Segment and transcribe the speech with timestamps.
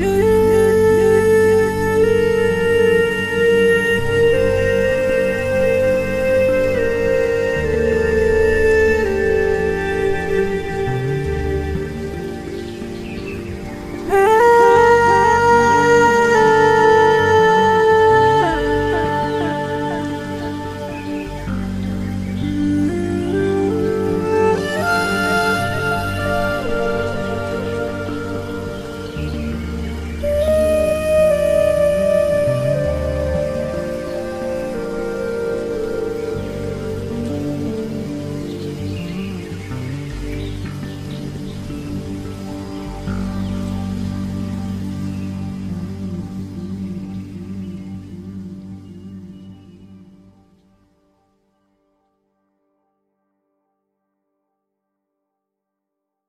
[0.00, 0.29] you